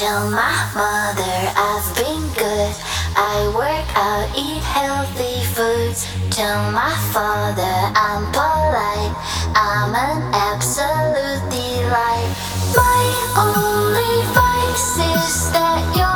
[0.00, 1.36] tell my mother
[1.68, 2.74] I've been good.
[3.16, 6.08] I work out, eat healthy foods.
[6.30, 9.12] Tell my father I'm polite.
[9.54, 12.30] I'm an absolute delight.
[12.74, 13.02] My
[13.44, 16.09] only vice is that you're.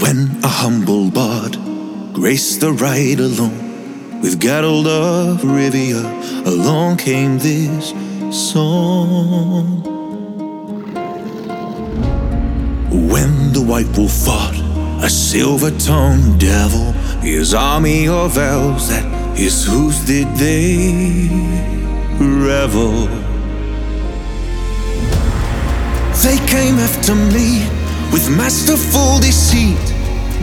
[0.00, 1.58] When a humble bard
[2.12, 6.04] graced the ride alone with Geralt of Rivia,
[6.46, 7.92] along came this
[8.30, 9.82] song.
[12.90, 14.54] When the white wolf fought
[15.02, 21.28] a silver-tongued devil, his army of elves at his hooves did they
[22.20, 23.08] revel.
[26.22, 27.66] They came after me
[28.12, 29.87] with masterful deceit,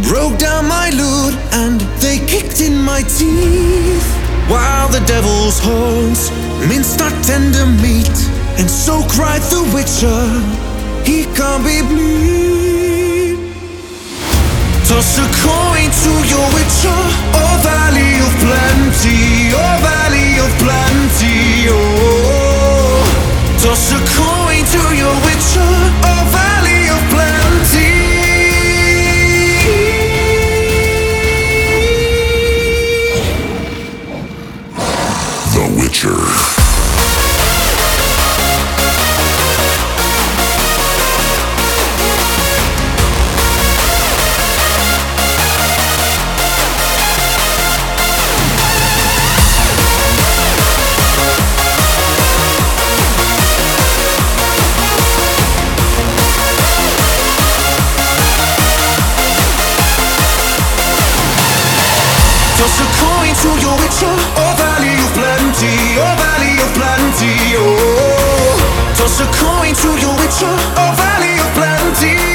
[0.04, 4.08] broke down my lute and they kicked in my teeth.
[4.48, 6.30] While the devil's horns
[6.68, 8.18] minced our tender meat,
[8.60, 10.22] and so cried the witcher,
[11.04, 13.38] he can't be bleed.
[14.88, 17.02] Toss a coin to your witcher,
[17.42, 23.02] oh valley of plenty, oh valley of plenty, oh.
[23.64, 25.74] Toss a coin to your witcher,
[26.06, 26.35] oh
[63.88, 63.92] Oh,
[64.38, 64.75] oh, oh.
[68.96, 72.35] Toss a coin to your witcher, oh valley of plenty.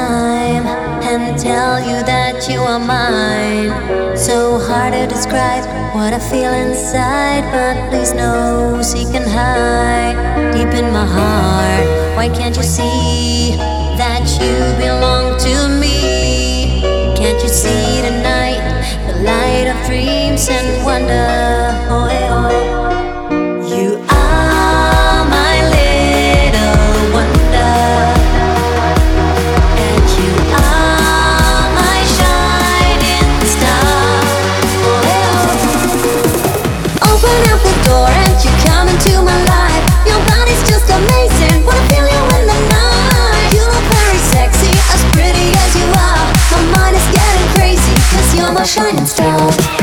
[0.00, 0.64] time
[1.10, 3.70] and tell you that you are mine.
[4.16, 5.64] So hard to describe
[5.94, 10.16] what I feel inside, but please know she can hide
[10.54, 11.86] deep in my heart.
[12.16, 13.56] Why can't you see
[14.02, 14.54] that you
[14.84, 15.98] belong to me?
[17.20, 18.62] Can't you see tonight
[19.08, 21.28] the light of dreams and wonder?
[21.92, 22.79] Oh, hey, oh.
[48.64, 49.79] shining star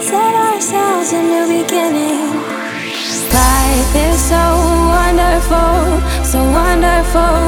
[0.00, 2.32] set ourselves a new beginning.
[3.32, 4.44] Life is so
[4.90, 7.45] wonderful, so wonderful.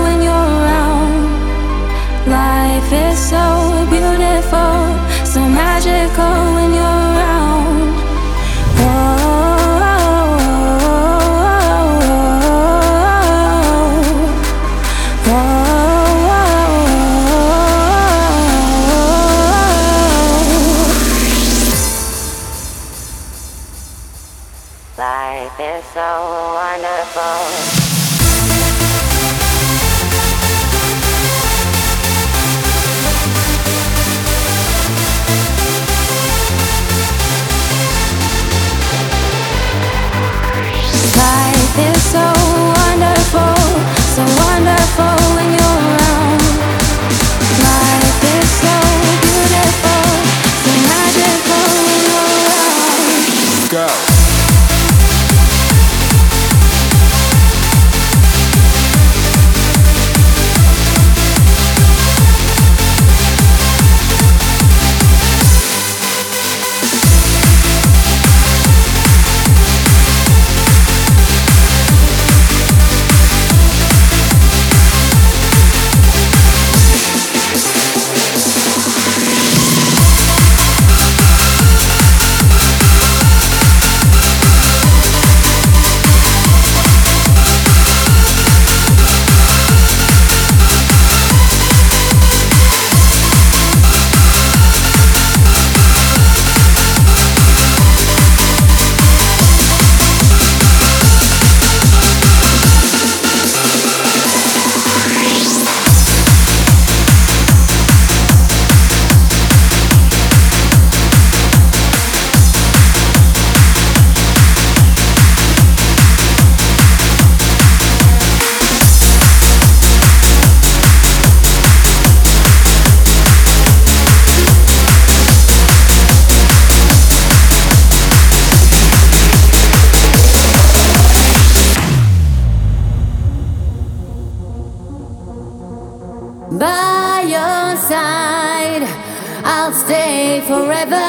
[140.49, 141.09] forever.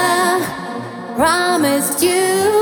[1.16, 2.12] Promised you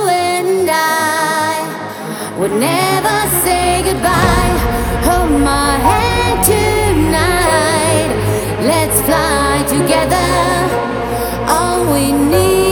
[0.10, 4.54] and I would never say goodbye.
[5.08, 8.10] Hold my hand tonight.
[8.72, 10.30] Let's fly together.
[11.50, 12.67] All we need.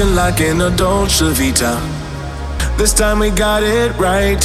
[0.00, 1.78] looking like an Dolce Vita.
[2.78, 4.42] This time we got it right.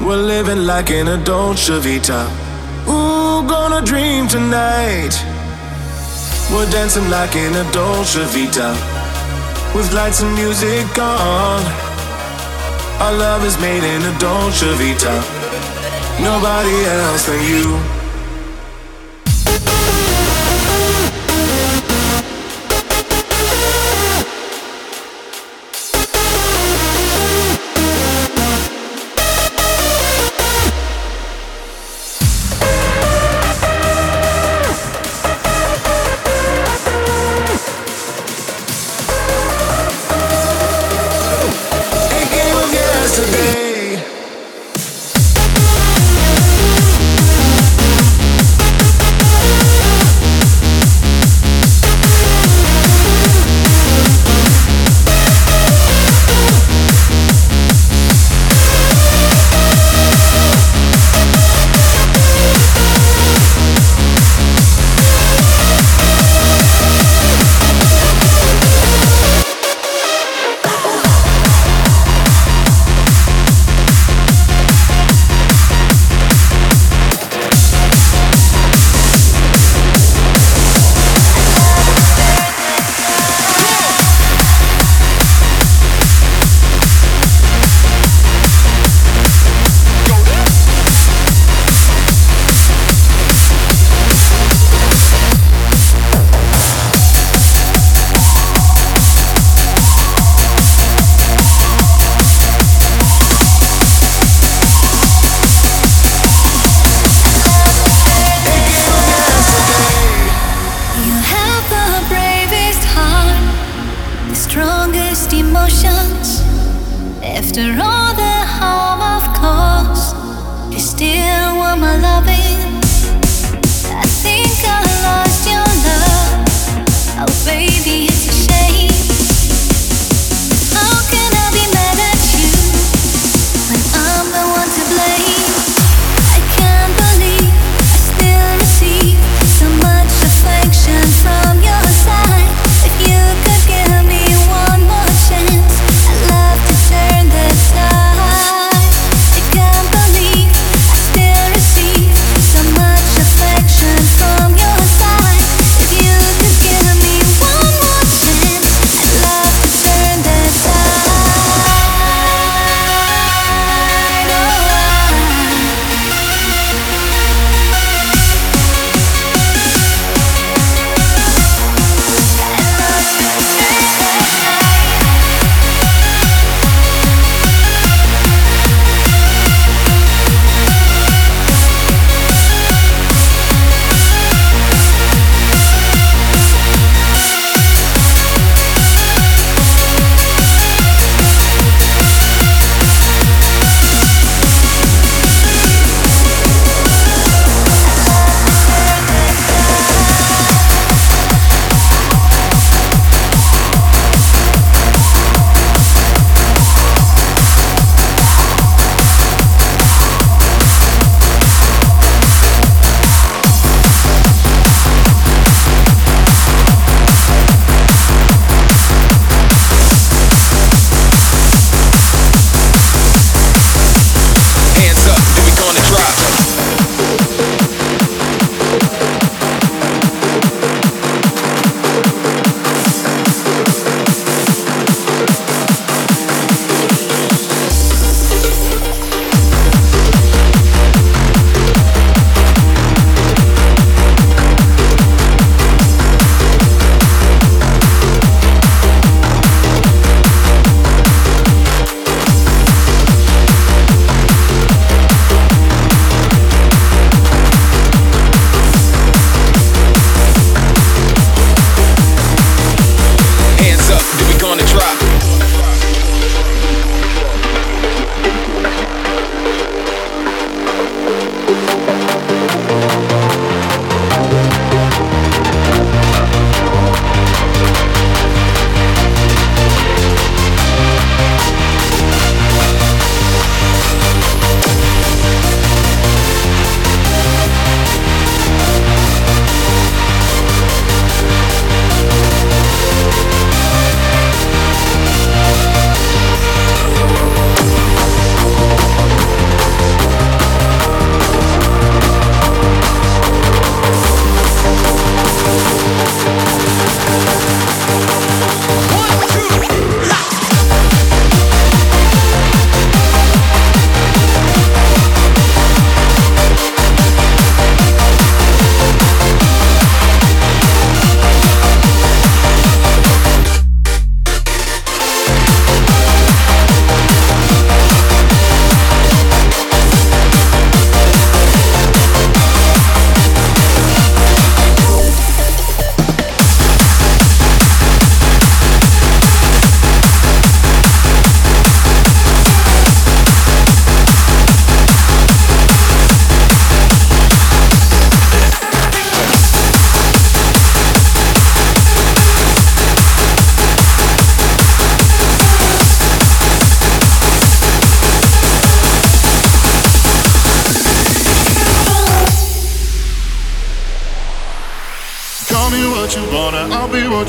[0.00, 2.26] We're living like an Dolce Vita.
[2.88, 5.14] Ooh, gonna dream tonight.
[6.50, 8.70] We're dancing like an Dolce Vita.
[9.72, 11.62] With lights and music on.
[13.02, 15.14] Our love is made in a Dolce Vita.
[16.20, 17.91] Nobody else than you.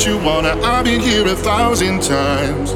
[0.05, 0.59] you wanna.
[0.61, 2.71] I've been here a thousand times.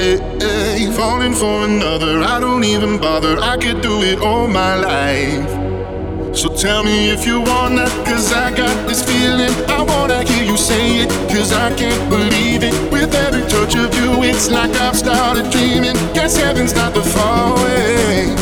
[0.00, 3.38] Hey, hey, falling for another, I don't even bother.
[3.38, 6.36] I could do it all my life.
[6.36, 9.52] So tell me if you wanna, cause I got this feeling.
[9.68, 12.74] I wanna hear you say it, cause I can't believe it.
[12.90, 15.94] With every touch of you, it's like I've started dreaming.
[16.14, 18.34] Guess heaven's not the far away.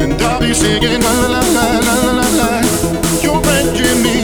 [0.00, 2.50] And I'll be singing la la la la la la.
[3.22, 4.15] You're breaking me.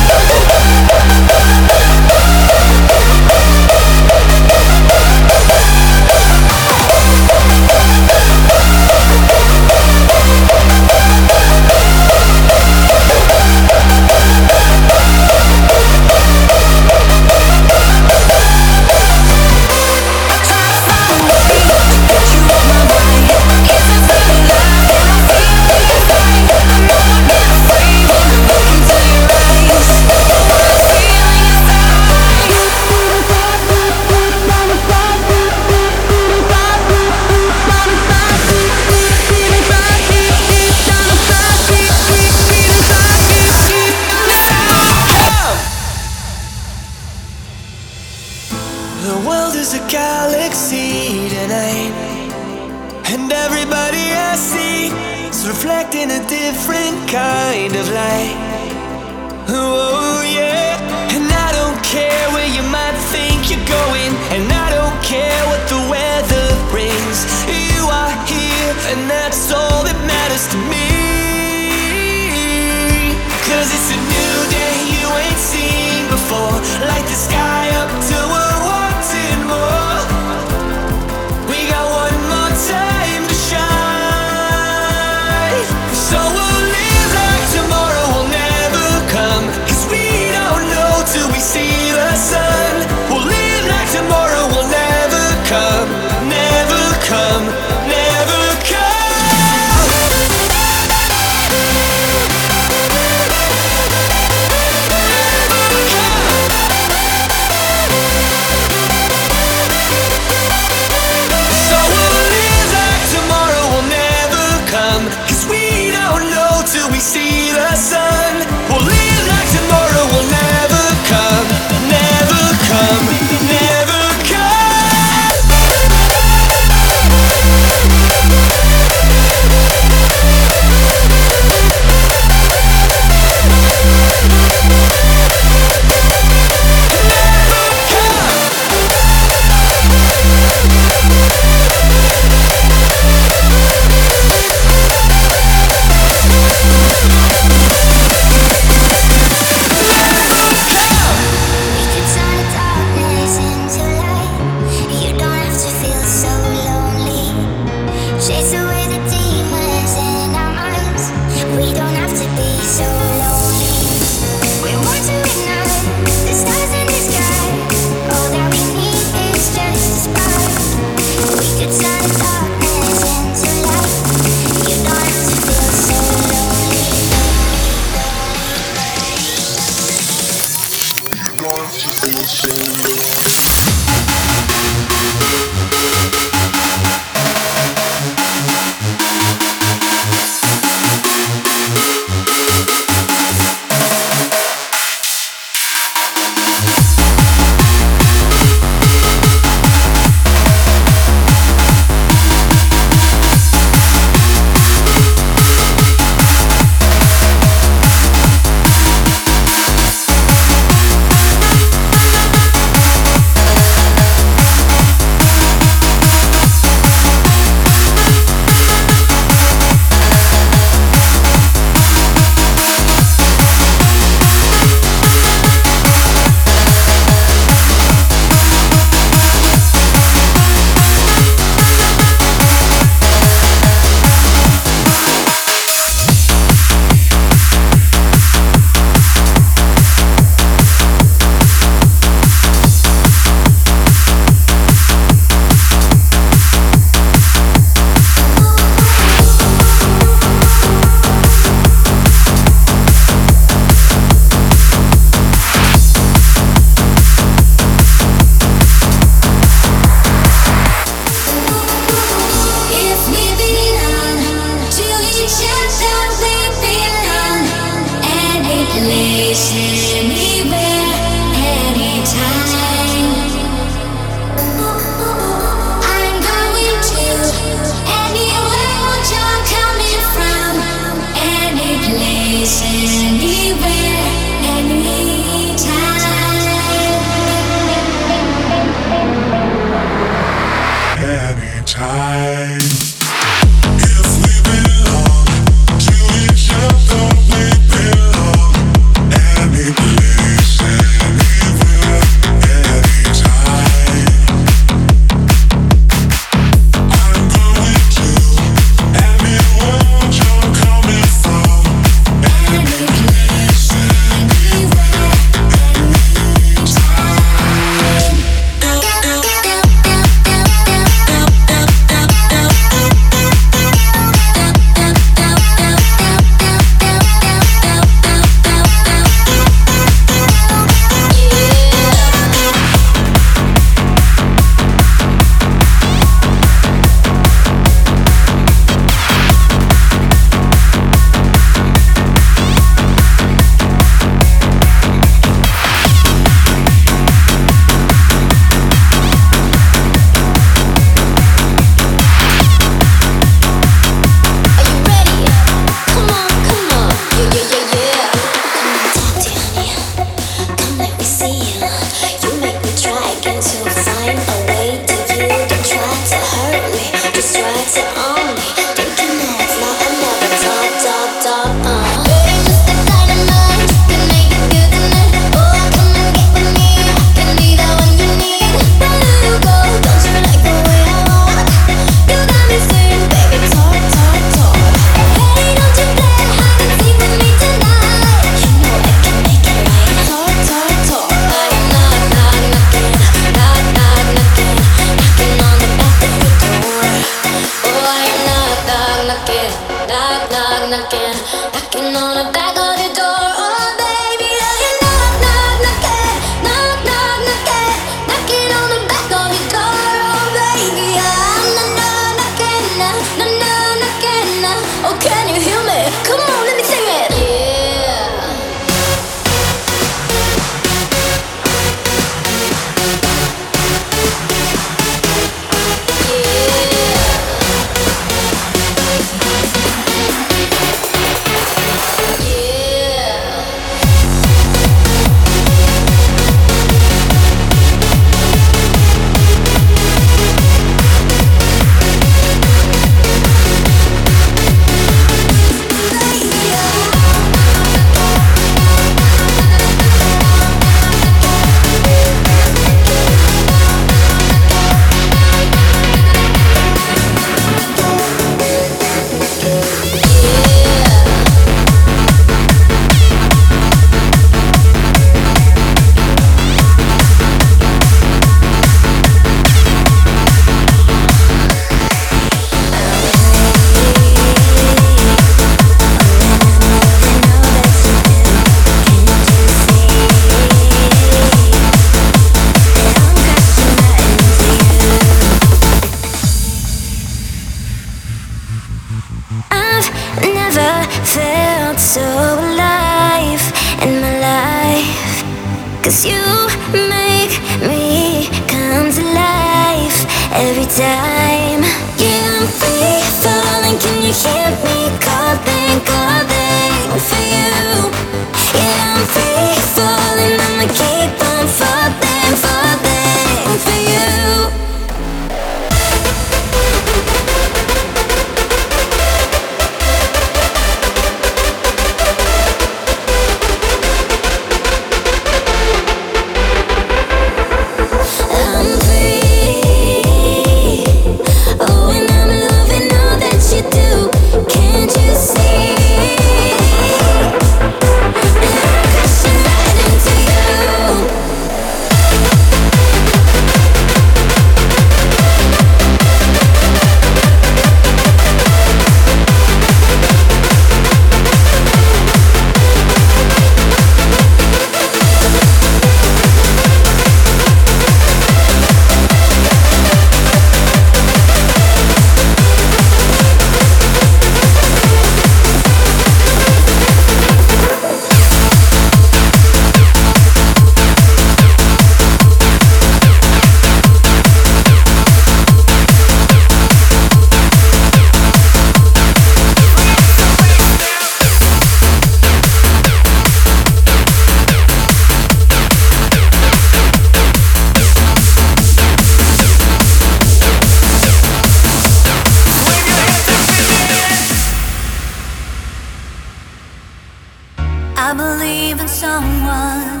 [599.62, 600.00] on.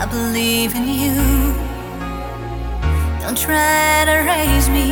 [0.00, 1.16] I believe in you.
[3.20, 4.88] Don't try to raise me,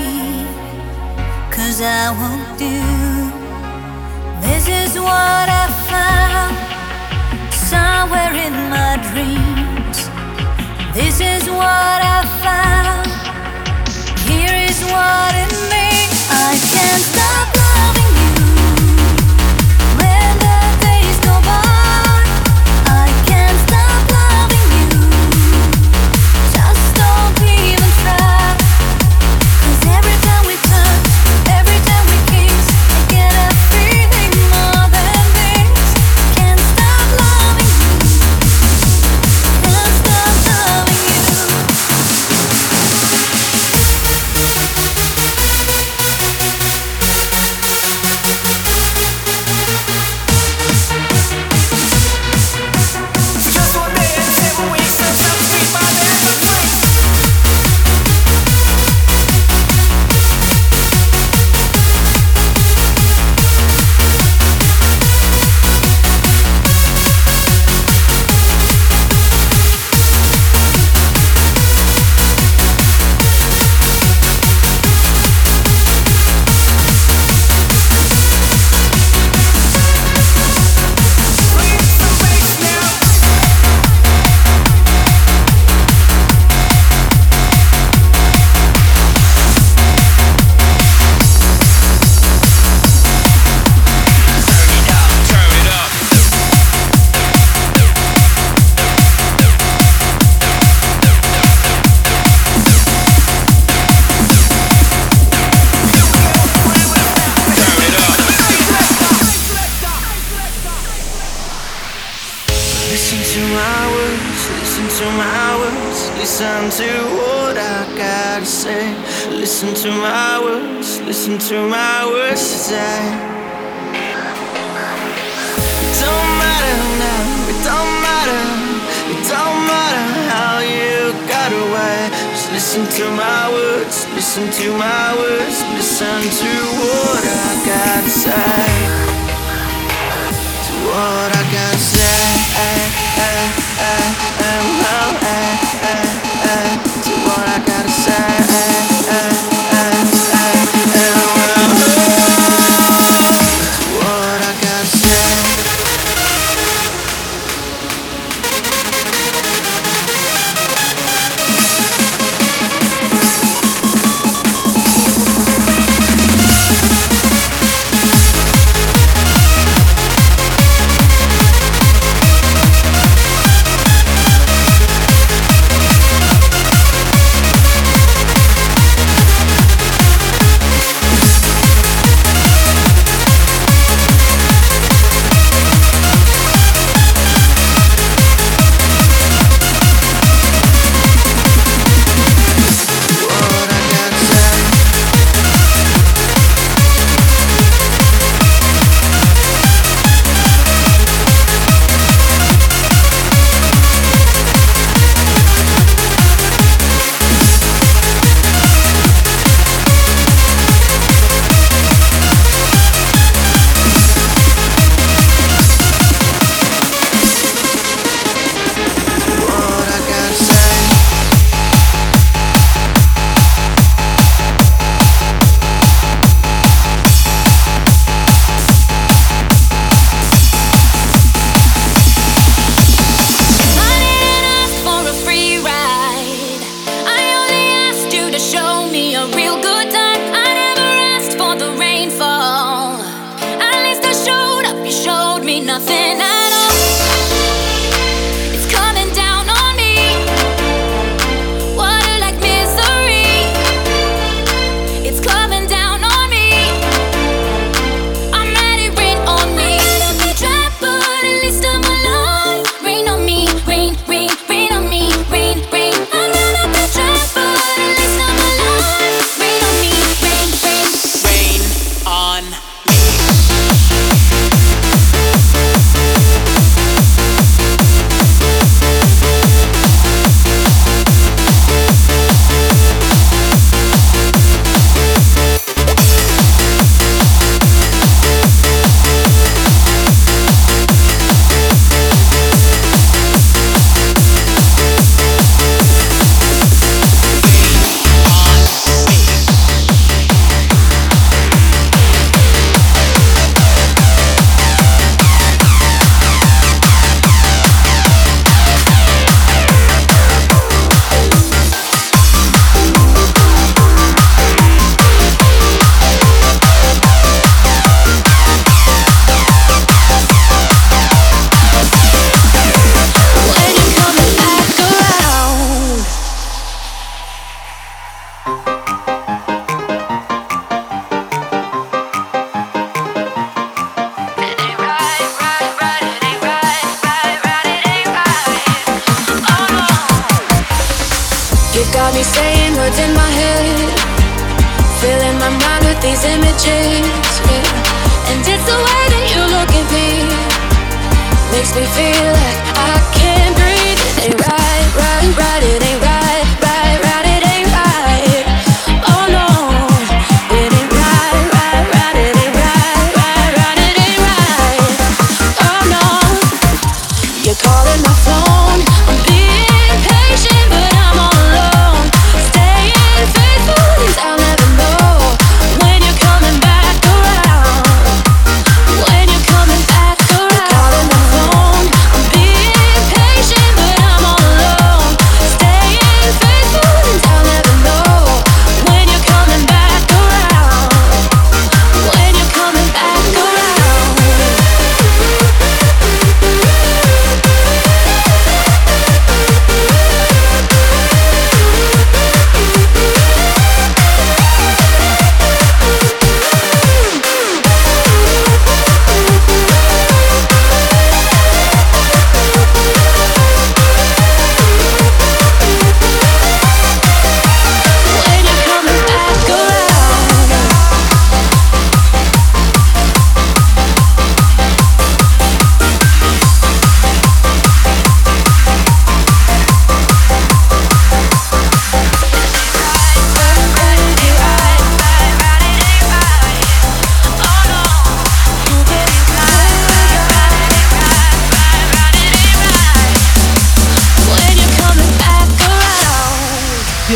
[1.56, 2.78] cause I won't do.
[4.46, 6.54] This is what I found
[7.70, 9.98] somewhere in my dreams.
[10.98, 13.08] This is what I found.
[14.28, 16.18] Here is what it means.
[16.46, 17.59] I can't stop.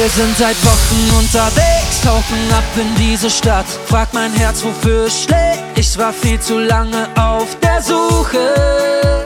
[0.09, 3.65] Sind seit Wochen unterwegs, tauchen ab in diese Stadt.
[3.89, 5.63] Frag mein Herz, wofür es schlägt.
[5.77, 9.25] Ich war viel zu lange auf der Suche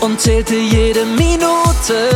[0.00, 2.10] und zählte jede Minute.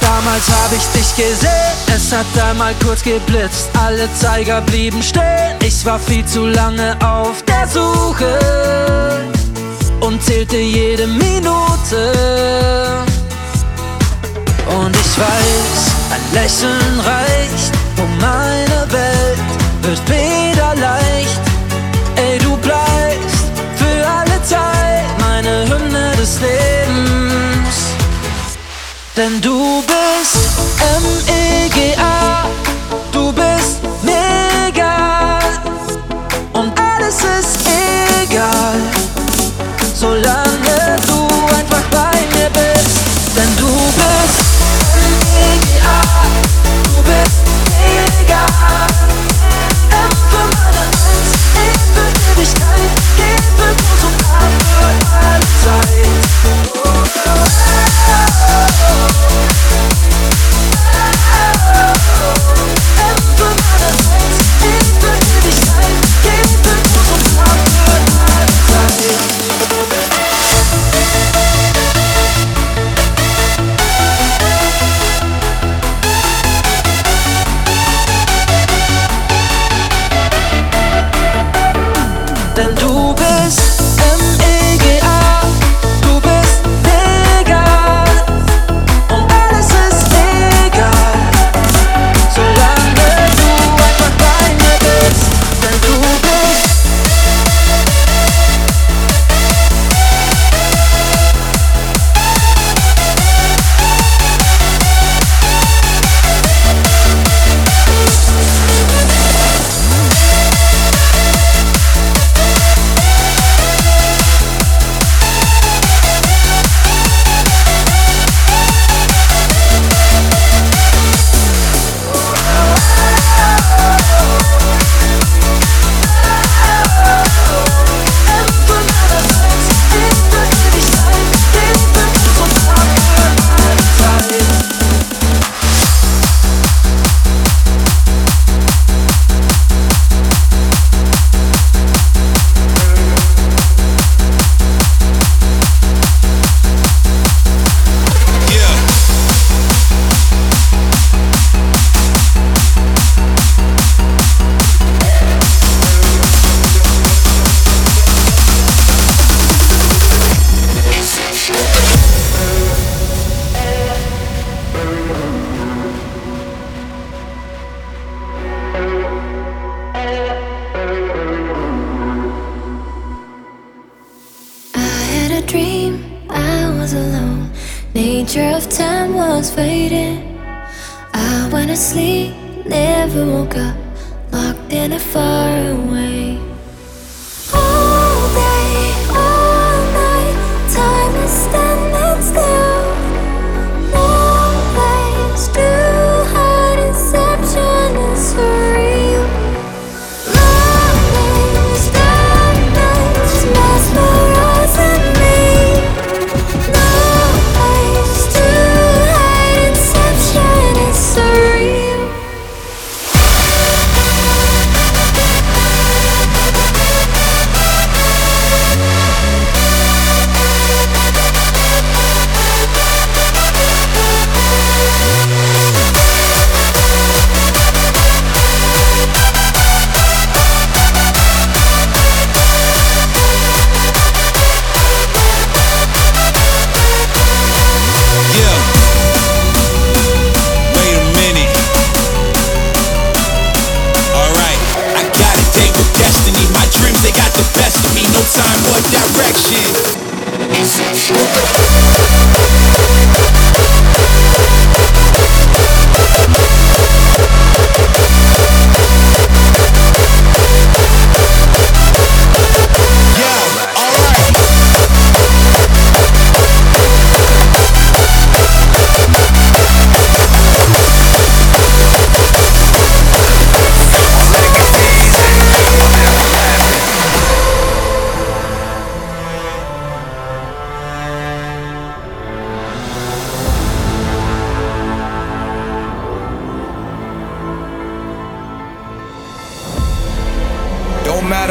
[0.00, 3.68] Damals hab ich dich gesehen, es hat einmal kurz geblitzt.
[3.78, 8.38] Alle Zeiger blieben stehen, ich war viel zu lange auf der Suche
[10.00, 13.05] und zählte jede Minute.
[14.66, 19.38] Und ich weiß, ein Lächeln reicht, um meine Welt
[19.82, 21.40] wird wieder leicht.
[22.16, 23.46] Ey, du bleibst
[23.76, 27.76] für alle Zeit meine Hymne des Lebens.
[29.16, 30.36] Denn du bist
[30.98, 32.46] M-E-G-A,
[33.12, 33.85] du bist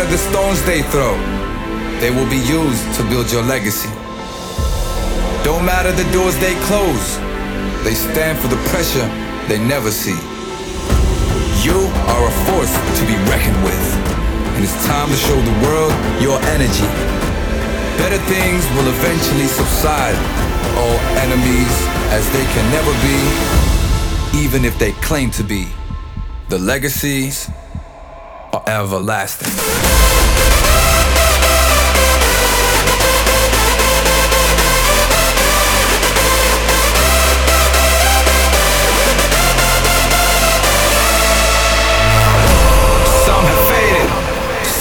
[0.09, 1.17] the stones they throw,
[1.99, 3.89] they will be used to build your legacy.
[5.43, 7.17] Don't matter the doors they close,
[7.83, 9.07] they stand for the pressure
[9.47, 10.17] they never see.
[11.65, 13.85] You are a force to be reckoned with,
[14.53, 16.89] and it's time to show the world your energy.
[17.97, 20.17] Better things will eventually subside,
[20.77, 21.75] all enemies
[22.11, 25.67] as they can never be, even if they claim to be.
[26.49, 27.49] The legacies
[28.53, 29.94] are everlasting.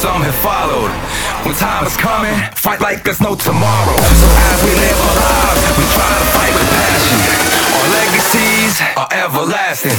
[0.04, 0.92] some have followed.
[1.46, 3.96] When time is coming, fight like there's no tomorrow.
[4.20, 7.18] So as we live our lives, we try to fight with passion.
[7.72, 9.96] Our legacies are everlasting.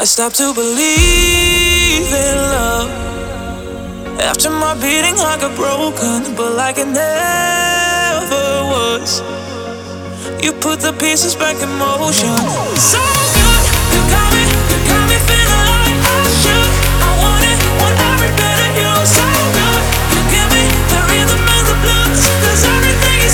[0.00, 2.88] I stopped to believe in love
[4.22, 9.26] after my beating heart got broken, but like it never was.
[10.38, 12.30] You put the pieces back in motion.
[12.78, 13.02] So
[13.34, 16.70] good, you got me, you got me feeling like I should.
[17.02, 18.94] I want it, want every bit of you.
[19.02, 19.82] So good,
[20.14, 20.62] you give me
[20.94, 22.22] the rhythm and the blues.
[22.38, 23.32] 'Cause everything you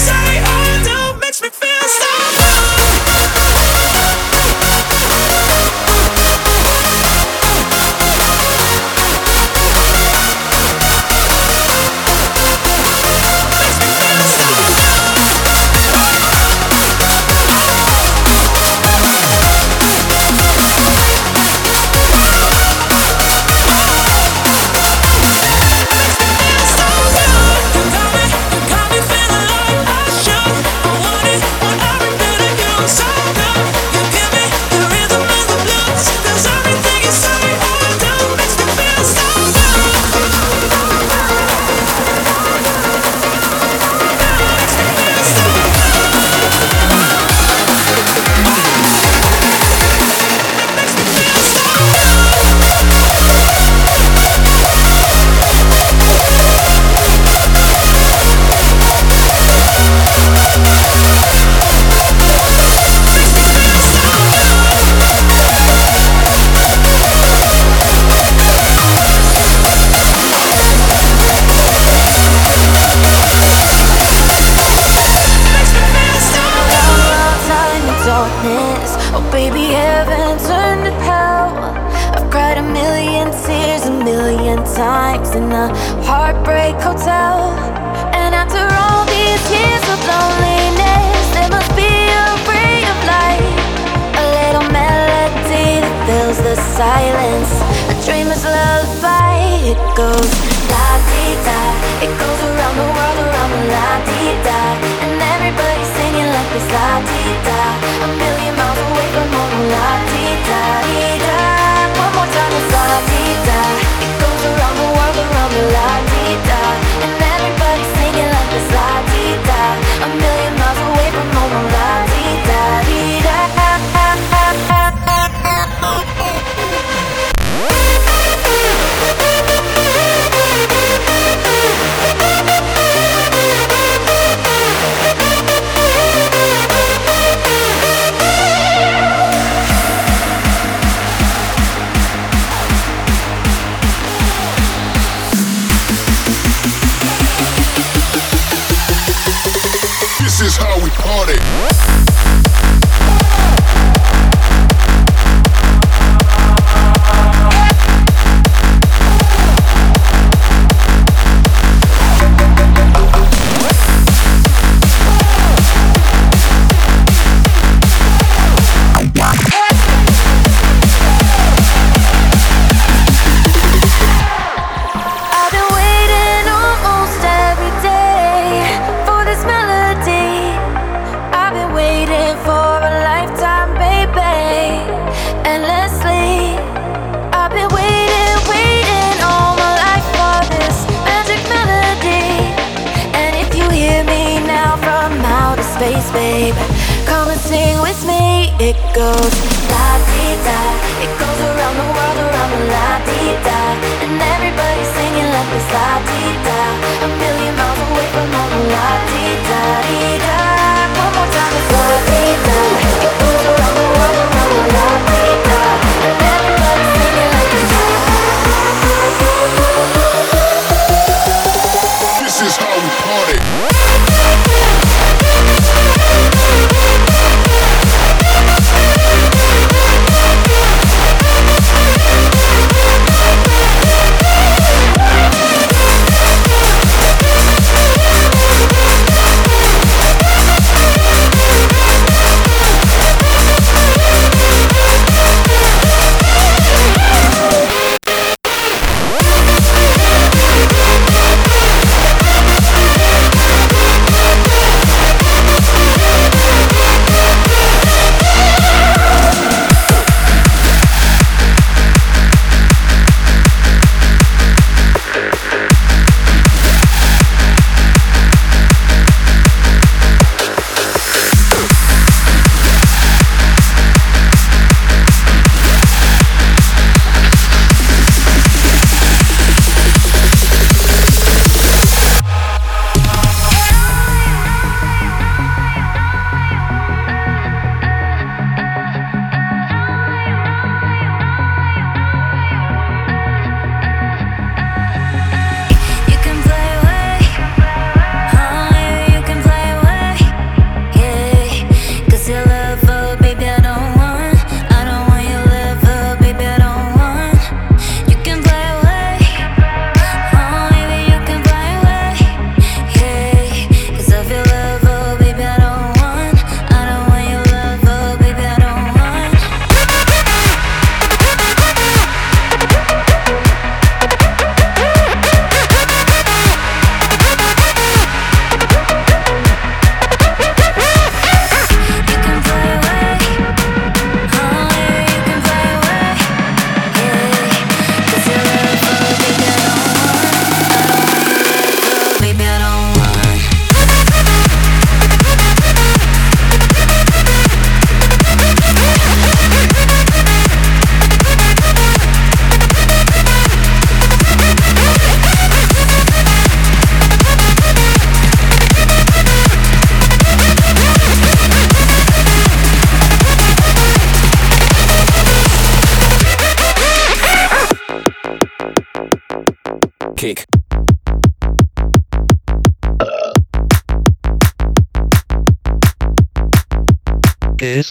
[109.75, 110.14] from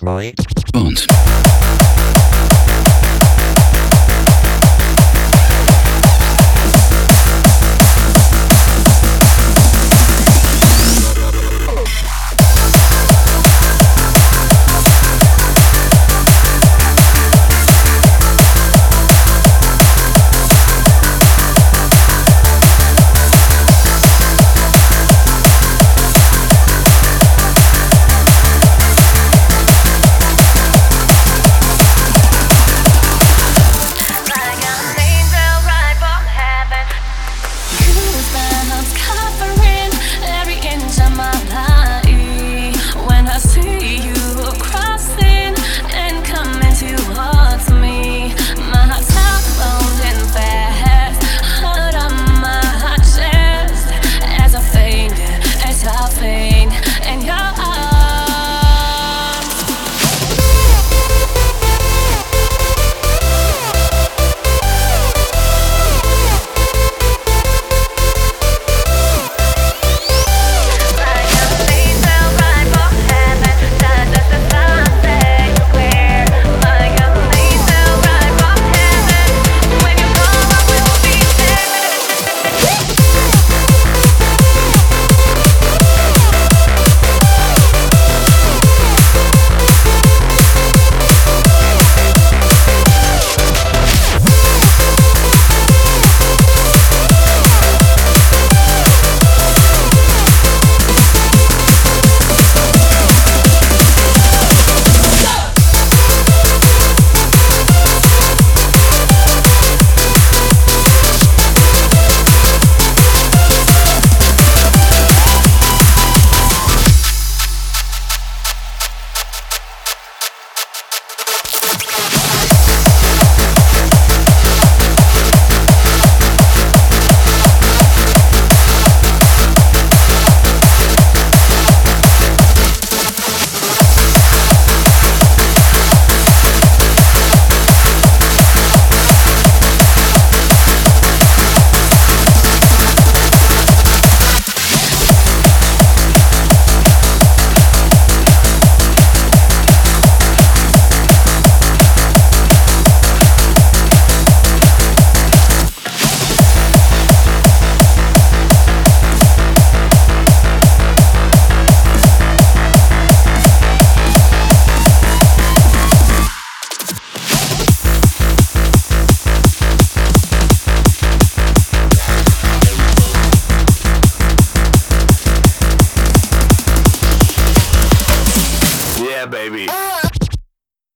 [0.06, 0.43] Und